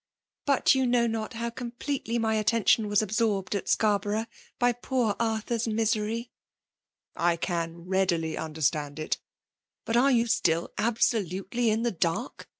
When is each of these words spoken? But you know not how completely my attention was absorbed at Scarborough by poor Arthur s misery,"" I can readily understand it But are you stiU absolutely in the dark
But 0.47 0.73
you 0.73 0.87
know 0.87 1.05
not 1.05 1.33
how 1.33 1.51
completely 1.51 2.17
my 2.17 2.33
attention 2.33 2.87
was 2.87 3.03
absorbed 3.03 3.53
at 3.53 3.69
Scarborough 3.69 4.25
by 4.57 4.71
poor 4.73 5.15
Arthur 5.19 5.53
s 5.53 5.67
misery,"" 5.67 6.31
I 7.15 7.35
can 7.35 7.85
readily 7.85 8.35
understand 8.35 8.97
it 8.97 9.19
But 9.85 9.95
are 9.97 10.09
you 10.09 10.25
stiU 10.25 10.69
absolutely 10.79 11.69
in 11.69 11.83
the 11.83 11.91
dark 11.91 12.49